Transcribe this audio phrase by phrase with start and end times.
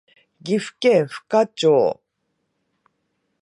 [0.43, 2.01] 岐阜県富加町